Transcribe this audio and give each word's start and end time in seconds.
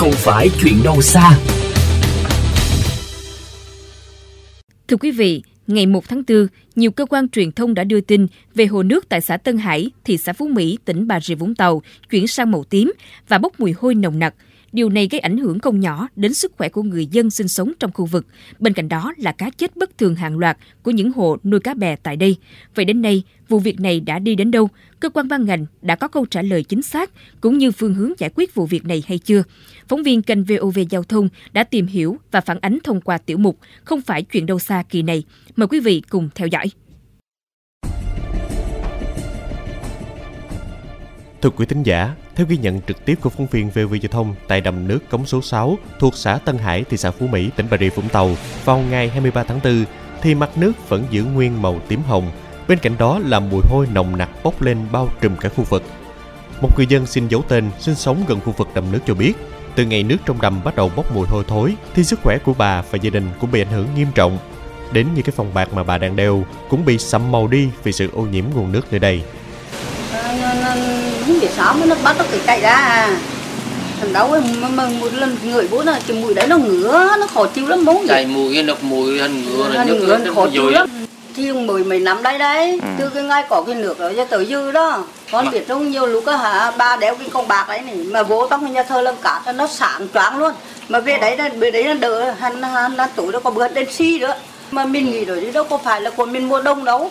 không 0.00 0.12
phải 0.12 0.50
chuyện 0.62 0.82
đâu 0.84 1.02
xa. 1.02 1.38
Thưa 4.88 4.96
quý 4.96 5.10
vị, 5.10 5.42
ngày 5.66 5.86
1 5.86 6.08
tháng 6.08 6.22
4, 6.28 6.46
nhiều 6.76 6.90
cơ 6.90 7.06
quan 7.06 7.28
truyền 7.28 7.52
thông 7.52 7.74
đã 7.74 7.84
đưa 7.84 8.00
tin 8.00 8.26
về 8.54 8.66
hồ 8.66 8.82
nước 8.82 9.08
tại 9.08 9.20
xã 9.20 9.36
Tân 9.36 9.58
Hải, 9.58 9.90
thị 10.04 10.16
xã 10.16 10.32
Phú 10.32 10.48
Mỹ, 10.48 10.78
tỉnh 10.84 11.06
Bà 11.06 11.20
Rịa 11.20 11.34
Vũng 11.34 11.54
Tàu 11.54 11.82
chuyển 12.10 12.26
sang 12.26 12.50
màu 12.50 12.64
tím 12.64 12.92
và 13.28 13.38
bốc 13.38 13.60
mùi 13.60 13.72
hôi 13.72 13.94
nồng 13.94 14.18
nặc. 14.18 14.34
Điều 14.72 14.88
này 14.88 15.08
gây 15.10 15.18
ảnh 15.18 15.36
hưởng 15.36 15.58
không 15.58 15.80
nhỏ 15.80 16.08
đến 16.16 16.34
sức 16.34 16.52
khỏe 16.58 16.68
của 16.68 16.82
người 16.82 17.06
dân 17.06 17.30
sinh 17.30 17.48
sống 17.48 17.72
trong 17.80 17.92
khu 17.92 18.06
vực. 18.06 18.26
Bên 18.58 18.72
cạnh 18.72 18.88
đó 18.88 19.12
là 19.16 19.32
cá 19.32 19.50
chết 19.50 19.76
bất 19.76 19.98
thường 19.98 20.14
hàng 20.14 20.38
loạt 20.38 20.58
của 20.82 20.90
những 20.90 21.12
hộ 21.12 21.36
nuôi 21.44 21.60
cá 21.60 21.74
bè 21.74 21.96
tại 21.96 22.16
đây. 22.16 22.36
Vậy 22.74 22.84
đến 22.84 23.02
nay, 23.02 23.22
vụ 23.48 23.58
việc 23.58 23.80
này 23.80 24.00
đã 24.00 24.18
đi 24.18 24.34
đến 24.34 24.50
đâu? 24.50 24.68
Cơ 25.00 25.10
quan 25.10 25.28
ban 25.28 25.44
ngành 25.44 25.66
đã 25.82 25.96
có 25.96 26.08
câu 26.08 26.26
trả 26.26 26.42
lời 26.42 26.64
chính 26.64 26.82
xác 26.82 27.10
cũng 27.40 27.58
như 27.58 27.72
phương 27.72 27.94
hướng 27.94 28.12
giải 28.18 28.30
quyết 28.34 28.54
vụ 28.54 28.66
việc 28.66 28.84
này 28.84 29.02
hay 29.06 29.18
chưa? 29.18 29.42
Phóng 29.88 30.02
viên 30.02 30.22
kênh 30.22 30.44
VOV 30.44 30.78
Giao 30.90 31.02
thông 31.02 31.28
đã 31.52 31.64
tìm 31.64 31.86
hiểu 31.86 32.16
và 32.30 32.40
phản 32.40 32.58
ánh 32.60 32.78
thông 32.84 33.00
qua 33.00 33.18
tiểu 33.18 33.38
mục 33.38 33.58
Không 33.84 34.00
phải 34.00 34.22
chuyện 34.22 34.46
đâu 34.46 34.58
xa 34.58 34.82
kỳ 34.88 35.02
này. 35.02 35.24
Mời 35.56 35.68
quý 35.68 35.80
vị 35.80 36.02
cùng 36.08 36.28
theo 36.34 36.48
dõi. 36.48 36.66
Thưa 41.42 41.50
quý 41.50 41.66
thính 41.66 41.82
giả, 41.82 42.14
theo 42.40 42.46
ghi 42.46 42.56
nhận 42.56 42.80
trực 42.80 43.04
tiếp 43.04 43.18
của 43.22 43.30
phóng 43.30 43.46
viên 43.46 43.70
VV 43.70 43.94
Giao 44.02 44.08
thông 44.10 44.34
tại 44.48 44.60
đầm 44.60 44.88
nước 44.88 44.98
cống 45.10 45.26
số 45.26 45.42
6 45.42 45.78
thuộc 45.98 46.16
xã 46.16 46.38
Tân 46.38 46.58
Hải, 46.58 46.84
thị 46.84 46.96
xã 46.96 47.10
Phú 47.10 47.26
Mỹ, 47.26 47.50
tỉnh 47.56 47.66
Bà 47.70 47.76
Rịa 47.76 47.88
Vũng 47.88 48.08
Tàu 48.08 48.36
vào 48.64 48.78
ngày 48.78 49.08
23 49.08 49.42
tháng 49.42 49.60
4, 49.64 49.84
thì 50.22 50.34
mặt 50.34 50.50
nước 50.56 50.88
vẫn 50.88 51.04
giữ 51.10 51.24
nguyên 51.24 51.62
màu 51.62 51.80
tím 51.88 52.02
hồng. 52.02 52.30
Bên 52.68 52.78
cạnh 52.78 52.92
đó 52.98 53.18
là 53.18 53.40
mùi 53.40 53.60
hôi 53.70 53.86
nồng 53.92 54.16
nặc 54.16 54.30
bốc 54.42 54.62
lên 54.62 54.78
bao 54.92 55.08
trùm 55.20 55.36
cả 55.36 55.48
khu 55.48 55.64
vực. 55.64 55.82
Một 56.62 56.68
người 56.76 56.86
dân 56.86 57.06
xin 57.06 57.28
giấu 57.28 57.42
tên 57.48 57.70
sinh 57.78 57.94
sống 57.94 58.24
gần 58.28 58.40
khu 58.40 58.52
vực 58.52 58.68
đầm 58.74 58.92
nước 58.92 59.00
cho 59.06 59.14
biết, 59.14 59.32
từ 59.74 59.84
ngày 59.84 60.02
nước 60.02 60.18
trong 60.26 60.40
đầm 60.40 60.64
bắt 60.64 60.76
đầu 60.76 60.90
bốc 60.96 61.14
mùi 61.14 61.26
hôi 61.26 61.44
thối 61.48 61.74
thì 61.94 62.04
sức 62.04 62.20
khỏe 62.22 62.38
của 62.38 62.54
bà 62.58 62.82
và 62.90 62.98
gia 63.02 63.10
đình 63.10 63.28
cũng 63.40 63.50
bị 63.50 63.60
ảnh 63.60 63.72
hưởng 63.72 63.86
nghiêm 63.96 64.08
trọng. 64.14 64.38
Đến 64.92 65.06
như 65.14 65.22
cái 65.22 65.32
phòng 65.36 65.54
bạc 65.54 65.74
mà 65.74 65.82
bà 65.84 65.98
đang 65.98 66.16
đeo 66.16 66.44
cũng 66.68 66.84
bị 66.84 66.98
sậm 66.98 67.32
màu 67.32 67.48
đi 67.48 67.68
vì 67.82 67.92
sự 67.92 68.10
ô 68.12 68.22
nhiễm 68.22 68.44
nguồn 68.54 68.72
nước 68.72 68.86
nơi 68.90 68.98
đây 68.98 69.22
không 71.30 71.40
biết 71.40 71.48
sao 71.56 71.74
mà 71.74 71.86
nó 71.86 71.96
bắt 72.04 72.16
nó 72.18 72.24
cứ 72.32 72.38
chạy 72.46 72.60
ra. 72.60 73.08
Thằng 74.00 74.12
đâu 74.12 74.36
mà, 74.60 74.68
mà 74.68 74.88
một 75.00 75.08
lần 75.12 75.36
người 75.44 75.68
bố 75.70 75.82
là 75.82 76.00
cái 76.06 76.16
mùi 76.16 76.34
đấy 76.34 76.46
nó 76.46 76.58
ngứa 76.58 77.16
nó 77.20 77.26
khó 77.26 77.46
chịu 77.46 77.66
lắm 77.66 77.84
bố. 77.84 78.02
Chạy 78.08 78.26
mùi 78.26 78.62
nó 78.62 78.74
mùi 78.80 79.18
hình 79.18 79.44
ngứa 79.44 79.68
là 79.68 79.84
nhức 79.84 79.96
ngứa 79.96 80.18
khó 80.34 80.46
chịu 80.52 80.70
lắm. 80.70 80.88
Thì 81.36 81.52
mười 81.52 81.84
mấy 81.84 81.98
năm 81.98 82.22
đây 82.22 82.38
đấy 82.38 82.78
ừ. 82.82 82.88
từ 82.98 83.08
cái 83.08 83.22
ngay 83.22 83.44
có 83.48 83.62
cái 83.62 83.74
nước 83.74 84.00
đó 84.00 84.10
cho 84.16 84.24
tới 84.24 84.46
dư 84.46 84.70
đó 84.70 85.04
con 85.32 85.44
mà. 85.44 85.50
biết 85.50 85.68
trong 85.68 85.90
nhiều 85.90 86.06
lúc 86.06 86.26
á 86.26 86.36
hả 86.36 86.70
ba 86.70 86.96
đéo 86.96 87.14
cái 87.14 87.28
con 87.32 87.48
bạc 87.48 87.64
đấy 87.68 87.80
này 87.86 87.94
mà 87.94 88.22
vô 88.22 88.46
trong 88.50 88.72
nhà 88.72 88.82
thơ 88.82 89.00
lâm 89.00 89.14
cả 89.22 89.42
nó 89.54 89.66
sáng 89.66 90.08
choáng 90.14 90.38
luôn. 90.38 90.52
Mà 90.88 91.00
về 91.00 91.18
đấy 91.18 91.36
là 91.36 91.48
về 91.48 91.70
đấy 91.70 91.84
là 91.84 91.94
đỡ 91.94 92.34
hắn 92.40 92.62
hắn 92.62 92.96
tuổi 93.16 93.32
nó 93.32 93.40
có 93.40 93.50
bữa 93.50 93.68
đen 93.68 93.90
xi 93.90 94.18
nữa 94.18 94.34
mà 94.70 94.84
mình 94.84 95.10
nghĩ 95.10 95.24
rồi 95.24 95.50
đâu 95.54 95.64
có 95.64 95.78
phải 95.78 96.00
là 96.00 96.10
của 96.10 96.26
mình 96.26 96.48
mua 96.48 96.62
đông 96.62 96.84
đâu 96.84 97.10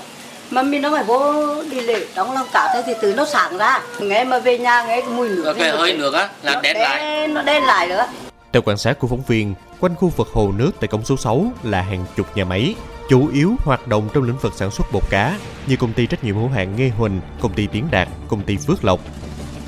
mà 0.51 0.63
mình 0.63 0.81
nó 0.81 0.91
phải 0.91 1.03
vô 1.03 1.45
đi 1.71 1.81
lễ 1.81 2.05
trong 2.15 2.31
lòng 2.31 2.47
cả 2.53 2.71
thế 2.73 2.83
thì 2.85 2.93
từ 3.01 3.13
nó 3.13 3.25
sáng 3.25 3.57
ra 3.57 3.81
nghe 3.99 4.23
mà 4.23 4.39
về 4.39 4.57
nhà 4.57 4.83
nghe 4.83 5.01
cái 5.01 5.09
mùi 5.09 5.29
nước 5.29 5.55
cái 5.59 5.69
hơi 5.69 5.97
nước 5.97 6.13
á 6.13 6.29
là 6.43 6.61
đen 6.63 6.77
lại 6.77 7.27
nó 7.27 7.41
đen 7.41 7.63
lại 7.63 7.87
nữa 7.87 8.05
theo 8.53 8.61
quan 8.65 8.77
sát 8.77 8.99
của 8.99 9.07
phóng 9.07 9.23
viên 9.27 9.53
quanh 9.79 9.95
khu 9.95 10.09
vực 10.09 10.27
hồ 10.33 10.51
nước 10.57 10.71
tại 10.79 10.87
cổng 10.87 11.05
số 11.05 11.17
6 11.17 11.51
là 11.63 11.81
hàng 11.81 12.05
chục 12.15 12.37
nhà 12.37 12.45
máy 12.45 12.75
chủ 13.09 13.29
yếu 13.33 13.55
hoạt 13.65 13.87
động 13.87 14.09
trong 14.13 14.23
lĩnh 14.23 14.37
vực 14.37 14.53
sản 14.55 14.71
xuất 14.71 14.91
bột 14.91 15.03
cá 15.09 15.37
như 15.67 15.75
công 15.75 15.93
ty 15.93 16.07
trách 16.07 16.23
nhiệm 16.23 16.35
hữu 16.35 16.47
hạn 16.47 16.75
Nghê 16.75 16.89
Huỳnh, 16.89 17.21
công 17.41 17.53
ty 17.53 17.67
Tiến 17.67 17.87
Đạt, 17.91 18.07
công 18.27 18.41
ty 18.41 18.57
Phước 18.57 18.85
Lộc. 18.85 18.99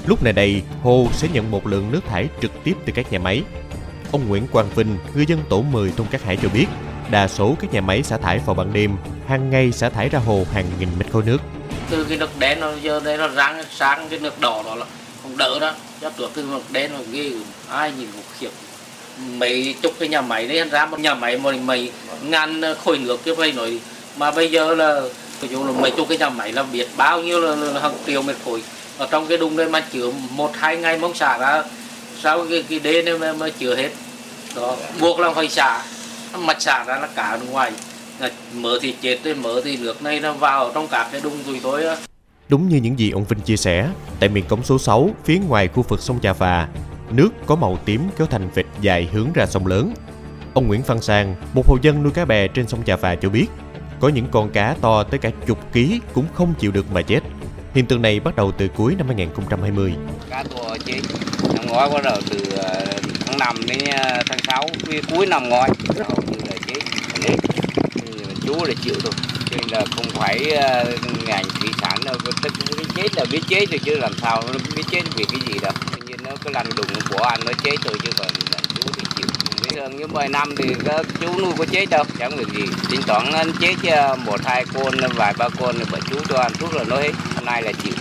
Lúc 0.05 0.23
này 0.23 0.33
đây, 0.33 0.61
hồ 0.83 1.07
sẽ 1.11 1.27
nhận 1.33 1.51
một 1.51 1.67
lượng 1.67 1.91
nước 1.91 1.99
thải 2.07 2.29
trực 2.41 2.51
tiếp 2.63 2.73
từ 2.85 2.93
các 2.95 3.11
nhà 3.11 3.19
máy. 3.19 3.43
Ông 4.11 4.27
Nguyễn 4.27 4.47
Quang 4.47 4.69
Vinh, 4.75 4.97
người 5.16 5.25
dân 5.25 5.39
tổ 5.49 5.61
10 5.61 5.91
thôn 5.97 6.07
Cát 6.07 6.23
Hải 6.23 6.38
cho 6.38 6.49
biết, 6.49 6.66
đa 7.11 7.27
số 7.27 7.55
các 7.61 7.73
nhà 7.73 7.81
máy 7.81 8.03
xả 8.03 8.17
thải 8.17 8.39
vào 8.45 8.53
ban 8.53 8.73
đêm, 8.73 8.97
hàng 9.27 9.49
ngày 9.49 9.72
xả 9.72 9.89
thải 9.89 10.09
ra 10.09 10.19
hồ 10.19 10.45
hàng 10.53 10.66
nghìn 10.79 10.89
mét 10.99 11.11
khối 11.11 11.23
nước. 11.25 11.38
Từ 11.89 12.03
cái 12.03 12.17
nước 12.17 12.39
đen 12.39 12.59
nó 12.59 12.72
giờ 12.81 13.01
đây 13.03 13.17
nó 13.17 13.27
răng 13.27 13.63
sáng 13.72 14.07
cái 14.09 14.19
nước 14.19 14.39
đỏ 14.39 14.63
đó 14.66 14.75
là 14.75 14.85
không 15.23 15.38
đỡ 15.38 15.59
đó. 15.59 15.73
Chắc 16.01 16.19
được 16.19 16.31
từ 16.35 16.44
nước 16.44 16.61
đen 16.69 16.91
nó 16.94 17.00
ghê 17.11 17.31
ai 17.69 17.91
nhìn 17.97 18.07
một 18.16 18.23
khiếp. 18.39 18.50
Mấy 19.17 19.75
chục 19.81 19.94
cái 20.00 20.09
nhà 20.09 20.21
máy 20.21 20.47
đấy 20.47 20.69
ra 20.69 20.85
một 20.85 21.00
nhà 21.00 21.13
máy 21.13 21.38
mà 21.38 21.51
mấy 21.51 21.91
ngàn 22.23 22.61
ờ, 22.61 22.75
khối 22.85 22.97
nước 22.97 23.19
cái 23.25 23.35
phải 23.35 23.51
nói. 23.51 23.79
Mà 24.17 24.31
bây 24.31 24.51
giờ 24.51 24.75
là 24.75 25.01
ví 25.41 25.47
dụ 25.47 25.63
là 25.66 25.71
mấy 25.71 25.91
chục 25.91 26.09
cái 26.09 26.17
nhà 26.17 26.29
máy 26.29 26.51
là 26.51 26.63
biết 26.63 26.88
bao 26.97 27.21
nhiêu 27.21 27.39
là, 27.41 27.55
là 27.55 27.79
hàng 27.81 27.94
triệu 28.05 28.21
mét 28.21 28.35
khối. 28.45 28.61
Ở 28.97 29.07
trong 29.11 29.27
cái 29.27 29.38
đùng 29.38 29.57
đây 29.57 29.69
mà 29.69 29.79
chứa 29.79 30.11
một 30.29 30.51
hai 30.55 30.77
ngày 30.77 30.97
mong 30.97 31.16
xả 31.16 31.38
ra 31.38 31.63
sau 32.21 32.45
cái 32.50 32.63
cái 32.69 32.79
đê 32.79 33.01
này 33.01 33.17
mà, 33.17 33.33
mà 33.33 33.50
chứa 33.59 33.75
hết? 33.75 33.89
Đó 34.55 34.75
buộc 35.00 35.19
là 35.19 35.33
phải 35.33 35.50
xả 35.50 35.83
mạch 36.38 36.62
xả 36.62 36.84
ra 36.84 37.00
là 37.00 37.08
cả 37.16 37.24
ở 37.24 37.40
ngoài 37.52 37.72
mở 38.53 38.80
thì 38.81 38.96
chết 39.02 39.19
rồi 39.24 39.36
mở 39.36 39.62
thì 39.64 39.78
nước 39.78 40.02
này 40.02 40.19
nó 40.19 40.34
vào 40.34 40.72
trong 40.74 40.88
cả 40.88 41.09
cái 41.12 41.22
đung 41.22 41.44
rồi 41.46 41.59
thôi 41.64 41.86
á 41.86 41.96
Đúng 42.50 42.69
như 42.69 42.78
những 42.78 43.00
gì 43.00 43.12
ông 43.12 43.25
Vinh 43.25 43.40
chia 43.40 43.58
sẻ, 43.58 43.90
tại 44.19 44.30
miền 44.30 44.46
cống 44.46 44.64
số 44.64 44.80
6, 44.80 45.09
phía 45.25 45.40
ngoài 45.47 45.68
khu 45.68 45.84
vực 45.84 46.02
sông 46.02 46.19
Trà 46.22 46.34
Phà, 46.34 46.68
nước 47.12 47.30
có 47.46 47.56
màu 47.56 47.80
tím 47.86 48.02
kéo 48.18 48.28
thành 48.28 48.50
vệt 48.56 48.66
dài 48.81 49.09
hướng 49.12 49.28
ra 49.34 49.46
sông 49.46 49.68
lớn. 49.68 49.94
Ông 50.53 50.68
Nguyễn 50.68 50.81
Văn 50.81 51.02
Sang, 51.02 51.36
một 51.53 51.68
hộ 51.68 51.78
dân 51.81 52.03
nuôi 52.03 52.12
cá 52.12 52.25
bè 52.25 52.48
trên 52.48 52.68
sông 52.68 52.84
Trà 52.86 52.98
Phà 52.98 53.16
cho 53.16 53.30
biết, 53.30 53.46
có 54.00 54.09
những 54.09 54.28
con 54.31 54.50
cá 54.50 54.75
to 54.81 55.03
tới 55.03 55.19
cả 55.19 55.30
chục 55.48 55.74
ký 55.74 56.00
cũng 56.13 56.25
không 56.34 56.53
chịu 56.59 56.72
được 56.72 56.86
mà 56.94 57.02
chết. 57.02 57.19
Hiện 57.74 57.86
tượng 57.86 58.02
này 58.02 58.19
bắt 58.19 58.36
đầu 58.36 58.52
từ 58.52 58.68
cuối 58.68 58.96
năm 58.98 59.08
2020. 59.08 59.94
Cá 60.30 60.44
to 60.44 60.78
chết, 60.86 61.02
năm 61.53 61.66
ngoái 61.68 61.90
bắt 61.90 62.03
đầu 62.03 62.18
từ 62.30 62.38
ờ, 62.58 62.86
tháng 63.31 63.40
5 63.40 63.56
đến 63.68 63.80
ờ, 63.96 64.24
tháng 64.25 64.40
6, 64.47 64.68
cuối 65.12 65.25
năm 65.25 65.50
ngoái, 65.50 65.69
hầu 65.97 66.24
như 66.28 66.38
là 66.50 66.56
chết, 66.68 66.81
nếp. 67.24 67.40
Chú 68.46 68.66
là 68.66 68.74
chịu 68.84 68.96
thôi, 69.03 69.12
nên 69.52 69.62
là 69.72 69.86
không 69.96 70.06
phải 70.09 70.40
uh, 70.40 71.28
ngành 71.28 71.44
thủy 71.59 71.69
sản 71.81 71.97
đâu, 72.06 72.16
tức 72.44 72.53
chết 72.96 73.16
là 73.16 73.25
biết 73.31 73.42
chết 73.47 73.69
rồi 73.69 73.80
chứ 73.84 73.97
làm 73.97 74.14
sao 74.22 74.44
biết 74.75 74.84
chết 74.92 75.02
vì 75.16 75.25
cái 75.25 75.40
gì 75.47 75.59
đâu. 75.62 75.72
Như 76.08 76.16
nó 76.24 76.31
cứ 76.44 76.50
lăn 76.53 76.66
đùng 76.75 76.88
của 77.09 77.24
anh 77.24 77.40
nó 77.46 77.52
chết 77.64 77.75
thôi 77.84 77.94
chứ 78.03 78.09
còn 78.18 78.28
chú 78.75 78.92
thì 78.96 79.03
chịu. 79.16 79.28
Thường 79.69 79.98
như 79.98 80.08
10 80.08 80.28
năm 80.28 80.56
thì 80.58 80.66
các 80.86 81.06
chú 81.22 81.40
nuôi 81.42 81.53
có 81.58 81.66
chết 81.66 81.90
đâu. 81.90 82.03
Chẳng 82.19 82.38
được 82.38 82.53
gì. 82.53 82.63
Thỉnh 82.90 83.02
thoảng 83.08 83.31
anh 83.31 83.52
chết 83.59 83.75
một 84.25 84.40
hai 84.46 84.66
con 84.74 84.94
vài 85.16 85.34
ba 85.38 85.50
con 85.59 85.75
thì 85.80 85.98
chú 86.09 86.16
cho 86.30 86.38
ăn 86.38 86.52
thuốc 86.59 86.75
là 86.75 86.84
nó 86.88 86.96
hết. 86.96 87.12
Hôm 87.36 87.46
nay 87.46 87.63
là 87.63 87.72
chịu. 87.84 87.94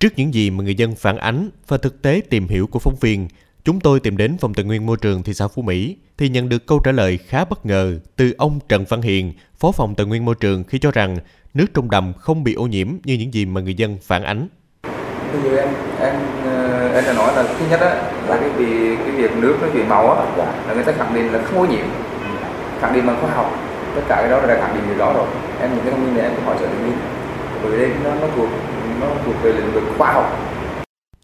Trước 0.00 0.12
những 0.16 0.34
gì 0.34 0.50
mà 0.50 0.64
người 0.64 0.74
dân 0.74 0.94
phản 0.94 1.16
ánh 1.16 1.50
và 1.68 1.78
thực 1.78 2.02
tế 2.02 2.20
tìm 2.30 2.48
hiểu 2.48 2.66
của 2.66 2.78
phóng 2.78 2.96
viên, 3.00 3.28
chúng 3.66 3.80
tôi 3.80 4.00
tìm 4.00 4.16
đến 4.16 4.36
phòng 4.40 4.54
tài 4.54 4.64
nguyên 4.64 4.86
môi 4.86 4.96
trường 4.96 5.22
thị 5.22 5.34
xã 5.34 5.48
Phú 5.48 5.62
Mỹ 5.62 5.96
thì 6.18 6.28
nhận 6.28 6.48
được 6.48 6.66
câu 6.66 6.78
trả 6.78 6.92
lời 6.92 7.18
khá 7.18 7.44
bất 7.44 7.66
ngờ 7.66 7.98
từ 8.16 8.34
ông 8.38 8.58
Trần 8.68 8.84
Văn 8.88 9.02
Hiền, 9.02 9.32
phó 9.56 9.72
phòng 9.72 9.94
tài 9.94 10.06
nguyên 10.06 10.24
môi 10.24 10.34
trường 10.34 10.64
khi 10.64 10.78
cho 10.78 10.90
rằng 10.90 11.16
nước 11.54 11.66
trong 11.74 11.90
đầm 11.90 12.12
không 12.12 12.44
bị 12.44 12.54
ô 12.54 12.66
nhiễm 12.66 12.88
như 13.04 13.14
những 13.14 13.34
gì 13.34 13.44
mà 13.44 13.60
người 13.60 13.74
dân 13.74 13.98
phản 14.02 14.24
ánh. 14.24 14.48
Bây 15.32 15.42
giờ 15.42 15.56
em 15.56 15.68
em 16.00 16.14
ờ, 16.44 16.88
em 16.94 17.04
đã 17.04 17.12
nói 17.12 17.36
là 17.36 17.42
thứ 17.58 17.66
nhất 17.70 17.80
á 17.80 17.94
là 18.28 18.36
cái 18.40 18.50
vì 18.50 18.96
cái 18.96 19.10
việc 19.10 19.30
nước 19.36 19.58
nó 19.62 19.68
chuyển 19.72 19.88
màu 19.88 20.12
á 20.12 20.24
là 20.66 20.74
người 20.74 20.84
ta 20.84 20.92
khẳng 20.92 21.14
định 21.14 21.32
là 21.32 21.42
không 21.42 21.58
ô 21.58 21.66
nhiễm. 21.66 21.86
Khẳng 22.80 22.94
định 22.94 23.06
bằng 23.06 23.20
khoa 23.20 23.30
học 23.30 23.52
tất 23.94 24.02
cả 24.08 24.16
cái 24.16 24.30
đó 24.30 24.40
là 24.40 24.46
đã 24.46 24.60
khẳng 24.60 24.74
định 24.74 24.84
điều 24.88 24.98
đó 24.98 25.12
rồi. 25.12 25.26
Em 25.60 25.70
những 25.74 25.84
cái 25.84 25.92
thông 25.92 26.06
tin 26.06 26.14
này 26.16 26.24
em 26.24 26.32
cũng 26.36 26.44
hỏi 26.44 26.56
sở 26.60 26.66
tự 26.66 26.86
nhiên 26.86 26.98
bởi 27.62 27.72
vì 27.72 27.78
đây 27.78 27.90
nó 28.04 28.14
nó 28.14 28.28
thuộc 28.36 28.48
nó 29.00 29.06
thuộc 29.24 29.34
về 29.42 29.52
lĩnh 29.52 29.72
vực 29.72 29.84
khoa 29.98 30.12
học. 30.12 30.52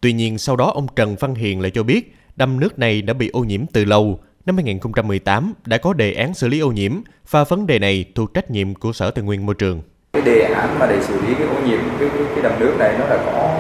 Tuy 0.01 0.13
nhiên 0.13 0.39
sau 0.39 0.57
đó 0.57 0.73
ông 0.75 0.87
Trần 0.97 1.17
Văn 1.21 1.35
Hiền 1.35 1.61
lại 1.61 1.71
cho 1.75 1.83
biết 1.83 2.15
đầm 2.37 2.61
nước 2.61 2.79
này 2.79 3.03
đã 3.03 3.15
bị 3.15 3.31
ô 3.33 3.41
nhiễm 3.41 3.61
từ 3.73 3.85
lâu. 3.85 4.21
Năm 4.47 4.57
2018 4.57 5.53
đã 5.67 5.79
có 5.79 5.93
đề 5.93 6.13
án 6.13 6.35
xử 6.35 6.49
lý 6.49 6.61
ô 6.61 6.73
nhiễm 6.73 6.93
và 7.31 7.45
vấn 7.45 7.67
đề 7.67 7.79
này 7.79 8.05
thuộc 8.15 8.35
trách 8.35 8.51
nhiệm 8.51 8.75
của 8.75 8.93
Sở 8.93 9.11
Tài 9.11 9.25
nguyên 9.25 9.47
Môi 9.47 9.55
trường. 9.55 9.83
cái 10.13 10.23
đề 10.23 10.41
án 10.41 10.79
mà 10.79 10.87
để 10.87 11.03
xử 11.03 11.21
lý 11.21 11.35
cái 11.35 11.47
ô 11.47 11.67
nhiễm 11.67 11.81
cái 12.01 12.09
cái, 12.09 12.27
cái 12.35 12.43
đầm 12.43 12.53
nước 12.61 12.75
này 12.79 12.95
nó 12.99 13.09
đã 13.09 13.17
có 13.27 13.59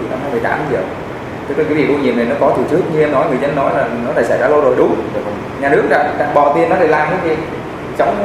từ 0.00 0.06
năm 0.10 0.18
2018 0.22 0.60
giờ 0.72 0.82
tức 1.48 1.58
là 1.58 1.64
cái 1.64 1.74
việc 1.74 1.88
ô 1.94 1.98
nhiễm 1.98 2.16
này 2.16 2.26
nó 2.26 2.34
có 2.40 2.54
từ 2.56 2.64
trước 2.70 2.82
như 2.92 3.00
em 3.00 3.12
nói 3.12 3.28
người 3.28 3.38
dân 3.42 3.56
nói 3.56 3.74
là 3.74 3.88
nó 4.06 4.12
đã 4.12 4.22
xảy 4.22 4.38
ra 4.38 4.48
lâu 4.48 4.60
rồi 4.60 4.74
đúng 4.78 5.08
nhà 5.60 5.68
nước 5.68 5.82
đã, 5.90 6.14
đã 6.18 6.32
bỏ 6.34 6.54
tiền 6.54 6.68
nó 6.68 6.76
để 6.80 6.88
làm 6.88 7.08
cái 7.10 7.28
gì 7.28 7.42
chống 7.98 8.16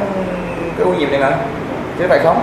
cái 0.77 0.85
ô 0.85 0.93
nhiễm 0.93 1.09
này 1.11 1.19
mà 1.19 1.37
chứ 1.99 2.05
phải 2.09 2.19
không 2.19 2.37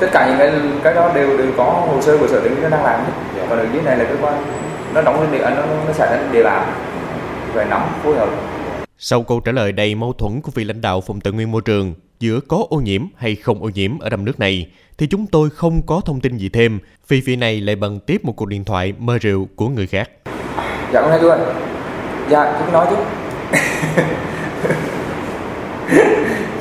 tất 0.00 0.08
cả 0.12 0.26
những 0.28 0.38
cái 0.38 0.52
cái 0.84 0.94
đó 0.94 1.12
đều 1.14 1.38
đều 1.38 1.52
có 1.56 1.64
hồ 1.64 2.00
sơ 2.00 2.18
của 2.18 2.28
sở 2.28 2.40
tài 2.40 2.50
nguyên 2.50 2.62
nó 2.62 2.68
đang 2.68 2.84
làm 2.84 3.00
hết 3.00 3.12
còn 3.50 3.58
ở 3.58 3.66
dưới 3.72 3.82
này 3.82 3.96
là 3.96 4.04
cơ 4.04 4.16
quan 4.22 4.44
nó 4.94 5.02
đóng 5.02 5.20
lên 5.20 5.32
địa 5.32 5.50
nó 5.56 5.62
nó 5.86 5.92
xảy 5.92 6.10
ra 6.10 6.22
địa 6.32 6.42
bàn 6.42 6.72
phải 7.54 7.64
nắm 7.64 7.82
phối 8.02 8.16
hợp. 8.16 8.28
Sau 8.98 9.22
câu 9.22 9.40
trả 9.40 9.52
lời 9.52 9.72
đầy 9.72 9.94
mâu 9.94 10.12
thuẫn 10.12 10.40
của 10.40 10.50
vị 10.54 10.64
lãnh 10.64 10.80
đạo 10.80 11.00
phòng 11.00 11.20
tài 11.20 11.32
nguyên 11.32 11.52
môi 11.52 11.62
trường 11.64 11.94
giữa 12.20 12.40
có 12.48 12.64
ô 12.70 12.76
nhiễm 12.76 13.02
hay 13.16 13.34
không 13.34 13.62
ô 13.62 13.70
nhiễm 13.74 13.98
ở 13.98 14.10
đầm 14.10 14.24
nước 14.24 14.40
này, 14.40 14.70
thì 14.98 15.06
chúng 15.06 15.26
tôi 15.26 15.50
không 15.50 15.82
có 15.86 16.00
thông 16.04 16.20
tin 16.20 16.36
gì 16.36 16.48
thêm 16.48 16.78
vì 17.08 17.20
vị 17.20 17.36
này 17.36 17.60
lại 17.60 17.76
bận 17.76 18.00
tiếp 18.00 18.24
một 18.24 18.32
cuộc 18.36 18.46
điện 18.46 18.64
thoại 18.64 18.94
mơ 18.98 19.18
rượu 19.20 19.48
của 19.56 19.68
người 19.68 19.86
khác. 19.86 20.10
dạ 20.92 21.02
con 21.02 21.18
chú 21.20 21.28
ơi 21.28 21.38
dạ 22.30 22.58
chú 22.58 22.64
cứ 22.66 22.72
nói 22.72 22.86
chứ. 22.90 22.96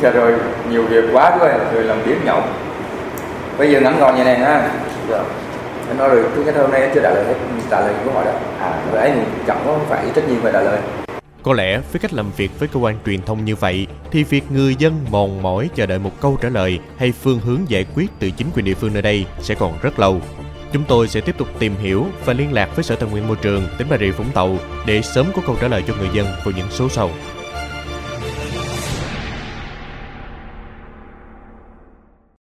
Dạ 0.02 0.12
rồi 0.12 0.34
nhiều 0.70 0.84
việc 0.84 1.04
quá 1.14 1.32
chú 1.36 1.46
ơi 1.46 1.60
rồi 1.74 1.84
làm 1.84 1.98
biếng 2.06 2.26
nhậu 2.26 2.42
bây 3.58 3.72
giờ 3.72 3.82
ngắn 3.82 4.00
gọn 4.00 4.16
như 4.16 4.24
này 4.24 4.40
ha 4.40 4.72
dạ. 5.10 5.24
anh 5.88 5.98
nói 5.98 6.10
rồi 6.10 6.26
thứ 6.36 6.44
nhất 6.44 6.56
hôm 6.58 6.72
nay 6.72 6.82
anh 6.82 6.92
chưa 6.94 7.02
trả 7.02 7.10
lời 7.10 7.26
hết 7.28 7.36
trả 7.70 7.80
lời 7.80 7.94
câu 8.06 8.14
hỏi 8.14 8.26
đó 8.26 8.32
à 8.60 8.82
vậy 8.92 9.10
anh 9.10 9.26
chẳng 9.48 9.62
có 9.66 9.78
phải 9.90 10.06
trách 10.16 10.30
nhiệm 10.30 10.42
phải 10.42 10.52
trả 10.54 10.62
lời 10.62 10.80
có 11.48 11.54
lẽ 11.54 11.82
với 11.92 12.00
cách 12.00 12.14
làm 12.14 12.32
việc 12.38 12.60
với 12.60 12.68
cơ 12.68 12.80
quan 12.80 12.96
truyền 13.06 13.22
thông 13.22 13.46
như 13.46 13.56
vậy 13.56 13.88
thì 14.12 14.24
việc 14.24 14.44
người 14.52 14.76
dân 14.76 15.06
mòn 15.10 15.42
mỏi 15.42 15.70
chờ 15.76 15.86
đợi 15.86 16.00
một 16.00 16.12
câu 16.22 16.38
trả 16.42 16.50
lời 16.50 16.80
hay 16.98 17.12
phương 17.12 17.40
hướng 17.40 17.60
giải 17.70 17.86
quyết 17.96 18.10
từ 18.20 18.32
chính 18.32 18.48
quyền 18.56 18.66
địa 18.66 18.74
phương 18.74 18.94
nơi 18.94 19.02
đây 19.02 19.26
sẽ 19.40 19.56
còn 19.56 19.74
rất 19.82 20.00
lâu. 20.00 20.22
Chúng 20.74 20.84
tôi 20.88 21.08
sẽ 21.08 21.22
tiếp 21.22 21.36
tục 21.38 21.48
tìm 21.60 21.76
hiểu 21.76 22.06
và 22.26 22.34
liên 22.34 22.54
lạc 22.54 22.76
với 22.76 22.84
Sở 22.84 22.96
Tài 22.96 23.10
nguyên 23.10 23.28
Môi 23.28 23.38
trường 23.42 23.64
tỉnh 23.78 23.88
Bà 23.90 23.98
Rịa 23.98 24.12
Vũng 24.12 24.32
Tàu 24.34 24.58
để 24.86 25.02
sớm 25.02 25.26
có 25.36 25.42
câu 25.46 25.56
trả 25.62 25.68
lời 25.68 25.84
cho 25.88 25.94
người 26.00 26.10
dân 26.14 26.26
vào 26.46 26.54
những 26.58 26.68
số 26.72 26.90
sau. 26.90 27.10